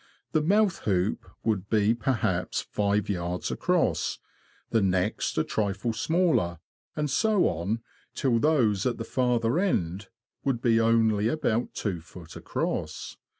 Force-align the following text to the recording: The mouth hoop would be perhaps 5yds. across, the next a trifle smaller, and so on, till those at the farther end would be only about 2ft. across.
The 0.31 0.41
mouth 0.41 0.79
hoop 0.79 1.29
would 1.43 1.69
be 1.69 1.93
perhaps 1.93 2.65
5yds. 2.75 3.51
across, 3.51 4.17
the 4.71 4.81
next 4.81 5.37
a 5.37 5.43
trifle 5.43 5.93
smaller, 5.93 6.57
and 6.95 7.07
so 7.07 7.47
on, 7.47 7.83
till 8.15 8.39
those 8.39 8.87
at 8.87 8.97
the 8.97 9.05
farther 9.05 9.59
end 9.59 10.07
would 10.43 10.59
be 10.59 10.81
only 10.81 11.27
about 11.27 11.75
2ft. 11.75 12.35
across. 12.35 13.15